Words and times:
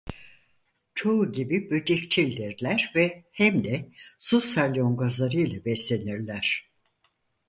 Çoğu 0.95 1.31
gibi 1.31 1.69
böcekçildirler 1.69 2.91
ve 2.95 3.23
hem 3.31 3.63
de 3.63 3.91
su 4.17 4.41
salyangozlarıyla 4.41 5.65
beslenirler. 5.65 6.71